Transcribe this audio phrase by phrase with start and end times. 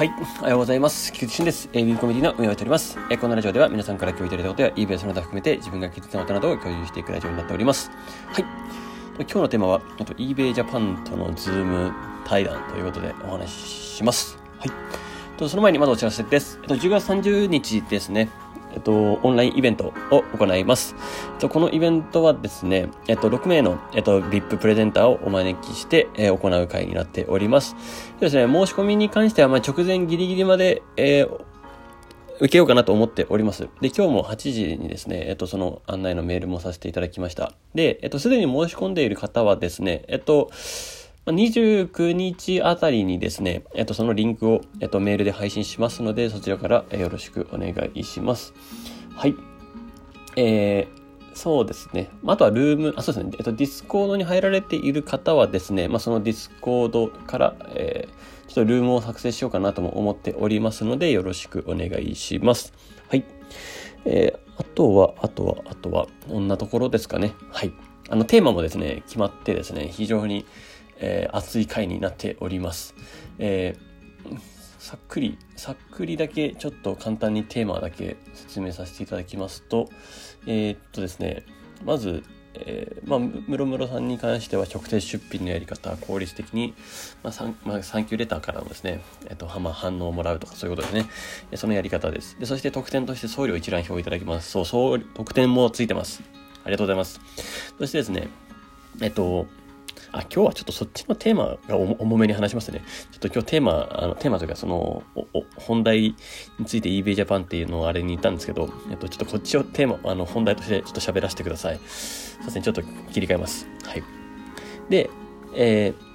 [0.00, 0.14] はい。
[0.40, 1.12] おはようございます。
[1.12, 1.68] 菊池俊です。
[1.74, 2.98] えー、ウィーコメディの運営をしております。
[3.10, 7.90] えー、このラジオでは皆さんから共有いただいたことや eBay その他含めて自分が気づいたことなどを共有していくラジオになっております。
[8.28, 8.44] はい。
[9.18, 11.92] 今日のテーマは、と eBay Japan とのズーム
[12.24, 14.38] 対談ということでお話しします。
[14.58, 14.70] はい。
[15.36, 16.58] とその前にまずお知らせです。
[16.62, 18.30] えっと、10月30日ですね。
[18.72, 20.94] えっと、オンラインイベントを行います。
[21.34, 27.74] えっと、このイベントはですね、えっと、6名の、えっと、VIP プレゼンターをお招きして、えー、行う会になっております。
[28.20, 31.40] でですね、申し込みに関しては、まあ、直前ギリギリまで、えー、
[32.40, 33.68] 受けようかなと思っております。
[33.80, 37.52] で、今日も8時にですね、えっと、その案内のメールもさせていただきました。
[37.74, 40.50] で、えっと、すでに申し込んでいる方はですね、えっと、
[41.26, 48.54] 29日あたりにですね、えっと、そのリンクを、えっと、メールで配信しますので、そちらからよろしくお願いします。
[49.14, 49.34] はい。
[50.36, 52.10] えー、そうですね。
[52.26, 53.32] あとはルーム、あ、そうですね。
[53.38, 62.72] えっと、ディスコードに入られている方はですね、まあ、そのディスコードから、えー、ちょっとルームを作成しようかなとも思っておりますので、よろしくお願いします。
[63.08, 63.24] はい。
[64.04, 67.34] えー、あとは、あとは、あとは、こんなところですかね。
[67.50, 67.72] はい。
[68.08, 70.46] あの、テーマもですね、決まってですね、非常に、
[71.00, 72.94] えー、熱い回になっております。
[73.38, 74.38] えー、
[74.78, 79.88] さっくり、さっくりだけちょっと簡単にテーマだけ説明させていただきますと、
[80.46, 81.44] えー、っとですね、
[81.84, 82.22] まず、
[82.54, 86.74] えー、まあ、ムロムロさんに関しては直接出品のやり方、効率的に、
[87.22, 91.04] まあ、サン、まあ、サンキューレターからもですね、えっと、まあ、反応をもらうとかそういうことです
[91.50, 91.56] ね。
[91.56, 92.36] そのやり方です。
[92.40, 94.50] で、そして特典として送料一覧表をいただきます。
[94.50, 96.22] そう、送、特典もついてます。
[96.64, 97.20] ありがとうございます。
[97.78, 98.28] そしてですね、
[99.00, 99.46] えっと、
[100.12, 102.82] あ、今日はちょっとそっちのテーマが重めに話しますね。
[103.12, 105.02] ちょっと今日テーマ、あの、テーマというかその、
[105.56, 106.14] 本題
[106.58, 111.78] について eBay Japan っていうのをあれに言ったんですけど、えっと、ちょっとこっちをテーマ、あの、本題としてちょっと喋らせてください。
[111.86, 113.66] すいません、ちょっと切り替えます。
[113.84, 114.02] はい。
[114.88, 115.10] で、
[115.54, 116.10] えー、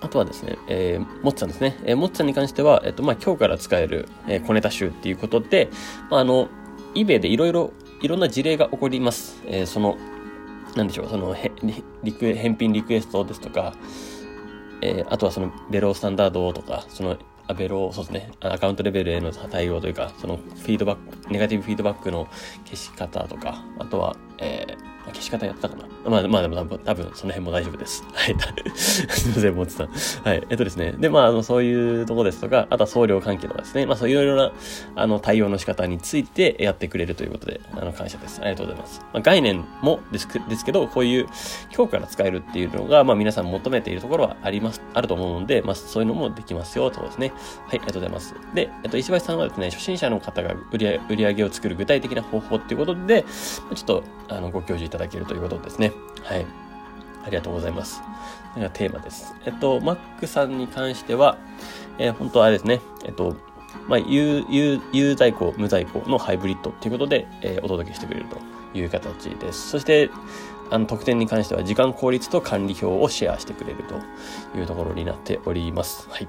[0.00, 1.78] あとはですね、えー、もっちゃんですね。
[1.84, 5.70] えー、もっちゃんに関しては、えっと、まあ、今日から使える、えー、小ネタ集っていうことで、
[6.10, 6.48] まあ、あの、
[6.94, 7.72] eBay でいろいろ、
[8.02, 9.42] いろんな事例が起こります。
[9.46, 9.96] えー、その、
[10.76, 11.50] なんでしょう、そのへ
[12.04, 13.74] リク返品リクエストですとか、
[14.82, 17.16] えー、あとはそのベロースタンダードとか、その
[17.48, 22.28] アベロー、そうですね、アカウントレベルへの対応というか、そのフィードバック、ネガティブフィードバックの
[22.64, 28.04] 消し方とか、あとは、えー、消し方やったかなまあ、まあでも多分、多分その辺も大丈夫です。
[28.14, 28.36] はい。
[28.76, 29.88] すいません、もちさん。
[30.24, 30.46] はい。
[30.48, 30.92] えっとですね。
[30.98, 33.86] で、まあ、あの、そういうとこですとか、あとは送料関係とかですね。
[33.86, 34.52] まあ、そういろいろな、
[34.94, 38.40] あの、対応の仕方についてやってくれるということで、あの、感謝です。
[38.40, 39.00] ありがとうございます。
[39.12, 41.26] まあ、概念もですですけど、こういう
[41.74, 47.32] 今日から使えるっていうのが、まあ、皆さん求めているところはあります、あると思うので、まあ、そういうのもできますよ、とですね。
[47.66, 48.34] はい、ありがとうございます。
[48.54, 53.24] で、えっと、石橋さんはですね、初心者の方が売り売り上げを作る具体的な方法っていうことで、
[53.74, 55.92] ちょっと、あの、ご教授いたただけるということですね。
[56.22, 56.46] はい。
[57.24, 58.02] ありがとうございます。
[58.52, 59.34] それがテーマです。
[59.44, 61.38] えっと、マックさんに関しては、
[61.98, 63.36] えー、本当はあれですね、えっと、
[63.88, 68.38] まあ、有、有、有在庫、無在庫のハイブリッドっていうことで、えー、お届けしてくれると
[68.78, 69.70] いう形です。
[69.70, 70.10] そして、
[70.70, 76.08] あの、特典に関しては、時間効率と管理表をシェアしてくれるというところになっております。
[76.10, 76.28] はい。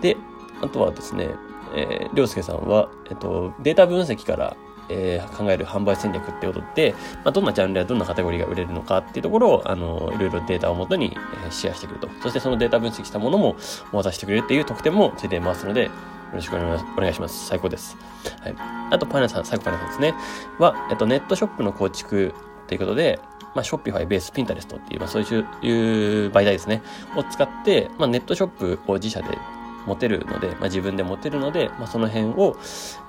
[0.00, 0.16] で、
[0.62, 1.30] あとはですね、
[1.74, 4.56] えー、りょうすけさんは、えっと、データ分析から、
[4.88, 6.94] えー、考える販売戦略ってことで、
[7.24, 12.08] まあ、どんなジャンルやどんなカテゴリーが売れるのかっていうところを、あの、いろいろデータをもとに、えー、シェアしてくると。
[12.22, 13.56] そしてそのデータ分析したものも
[13.92, 15.90] お渡ししてくれるっていう特典もついてますので、よ
[16.34, 17.46] ろしくお願いします。
[17.46, 17.96] 最高です。
[18.42, 18.54] はい。
[18.90, 20.14] あと、パンナさん、最後パンナさんですね。
[20.58, 22.34] は、えっと、ネットショップの構築
[22.66, 23.18] ということで、
[23.54, 26.82] まあ、ショッピファイベース、ピンタレストっていう、まあ、そういう媒体ですね、
[27.16, 29.38] を使って、まあ、ネットショップを自社で
[29.86, 32.56] 持てるので、まあ、自分で持てるので、まあ、その辺を、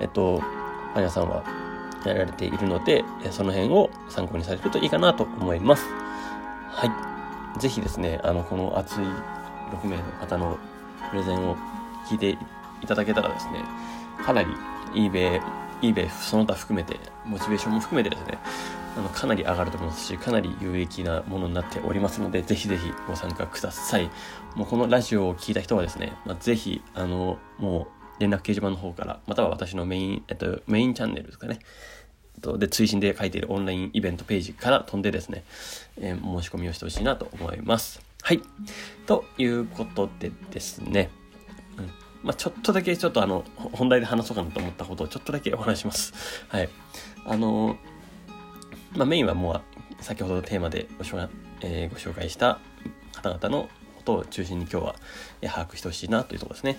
[0.00, 0.42] えっと、
[0.94, 1.44] パン屋さんは
[2.08, 5.86] やられているので、その辺を参考にされるといいかなと思います。
[6.68, 7.60] はい。
[7.60, 10.58] ぜひですね、あの、この熱い6名の方の
[11.10, 11.56] プレゼンを
[12.08, 12.30] 聞いて
[12.82, 13.62] いただけたらですね、
[14.24, 14.48] かなり
[14.94, 15.40] eBay、
[15.82, 18.38] eBay その他含めて、モチベーションも含めてですね、
[18.96, 24.10] あのかなり上がると思いますし、かなり有益なものになっておりますので、ぜひぜひご参加ください。
[24.56, 27.88] もうこのラジオを聞いた人はですね、まあ、ぜひ、あの、も
[28.18, 31.60] う、連絡掲示板の方から、または私のメイン、えっと、メインチャンネルですかね。
[32.58, 35.44] で、追伸で書いているオンラインイベントページから飛んでですね、
[35.98, 38.00] えー、申し込みをしてほしいなと思います。
[38.22, 38.40] はい。
[39.06, 41.10] ということでですね、
[41.78, 41.86] うん、
[42.22, 46.12] まあ、ちょっとだけちょっとあの、本題で話そうかなと思ったことをちょっとだけお話します。
[46.48, 46.68] はい。
[47.24, 47.76] あの
[48.92, 51.04] まあ、メインはもう先ほどのテーマでご,、
[51.62, 52.58] えー、ご紹介した
[53.14, 54.94] 方々のことを中心に今日は
[55.42, 56.78] 把握してほしいなというところですね。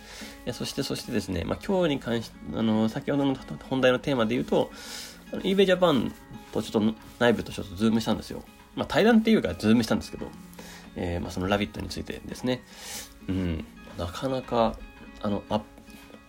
[0.54, 3.36] そして、そしてですね、まあ、今日に関して、あの、先ほどの
[3.70, 4.72] 本題のテーマで言うと、
[5.40, 6.12] eBay Japan
[6.52, 8.44] とちょっと内部とちょっとズームしたんですよ。
[8.76, 10.28] まあ、対談っていうかズームしたんですけど、
[10.96, 12.64] えー、まあ、そのラビットについてですね。
[13.28, 13.66] うん、
[13.98, 14.78] なかなか、
[15.22, 15.62] あの、ア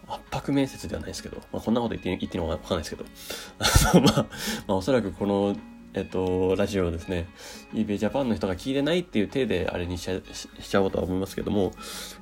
[0.08, 3.04] 圧迫面接ではないですけど、まあ、こんなこと言って言っていいのかわかんないですけど、
[4.00, 4.26] まあ、
[4.66, 5.56] まあ、おそらくこの、
[5.94, 7.28] えっと、ラジオですね、
[7.72, 10.20] eBay Japan の人が聞いてないっていう体であれにしちゃ
[10.60, 11.72] しちゃおうとは思いますけども、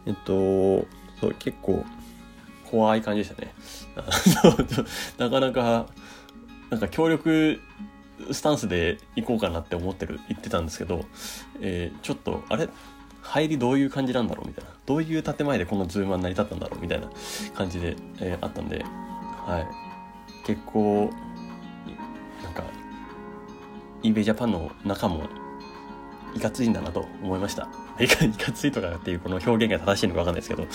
[0.07, 0.87] えっと、
[1.21, 1.85] そう結構
[2.71, 3.55] 怖い感じでしたね。
[5.19, 5.87] なかなか、
[6.71, 7.61] なんか協力
[8.33, 11.05] スタンスで行こうかなって思ってる、言ってたんですけど、
[11.61, 12.69] えー、ちょっと、あれ？
[13.23, 14.71] 入りどういう感じなんだろうみたいな。
[14.87, 17.11] どういう建前でこのズームは成り立ったんだろうみたいな
[17.55, 20.47] 感じで、えー、あったんで、はい。
[20.47, 21.11] 結構、
[22.43, 22.65] なんか、
[24.03, 25.25] eBay Japan の中も
[26.35, 27.69] いかついんだなと思いました。
[28.01, 30.67] いかいかついとかっていうこの表現が正しいのかわかんないですけど、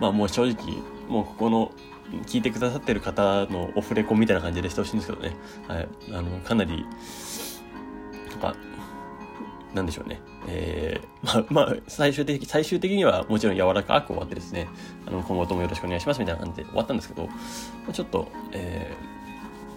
[0.00, 1.72] まあもう正直、もうここの
[2.26, 5.36] 聞いてくださってる方のオフレコみたいな感じでしてほしいんですけどね。
[5.68, 5.88] はい。
[6.12, 6.84] あの、かなり、
[8.30, 8.56] なんか、
[9.74, 10.20] なんでしょうね。
[10.46, 14.68] えー、まあ、まあ、最終的、最終的にはもちろん柔らかく終わってですね、
[15.06, 17.28] あの、今後ともよろしくお願いしますみたいな感じで終わったんですけど、
[17.92, 18.94] ちょっと、え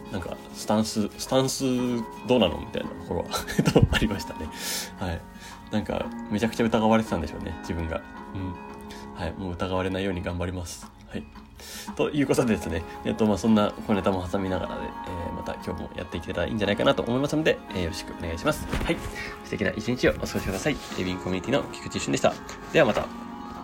[0.10, 1.64] ー、なんか、スタンス、スタンス
[2.28, 3.26] どうなのみたいなところは
[3.74, 4.48] とありましたね。
[5.00, 5.22] はい。
[5.72, 8.02] なんか、めちゃくちゃ疑われてたんでしょうね、自分が。
[8.36, 8.54] うん。
[9.16, 9.34] はい。
[9.34, 10.90] もう疑われないように頑張ります。
[11.10, 11.24] はい。
[11.98, 18.68] ということでですね、えっと、まあ、そんな小ネタも挟みながらで、えー、また今日もやっていけたらいいんじゃないかなと思いますので、えー、よろしくお願いします。
[18.68, 18.98] はい。
[19.44, 20.78] 素敵な一日をお過ごしください。
[21.00, 22.34] エビンコミュニティの菊池俊でした。
[22.72, 23.27] ではまた。